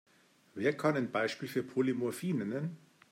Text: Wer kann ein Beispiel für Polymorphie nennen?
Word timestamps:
Wer 0.55 0.75
kann 0.75 0.95
ein 0.97 1.11
Beispiel 1.11 1.47
für 1.47 1.61
Polymorphie 1.61 2.33
nennen? 2.33 2.75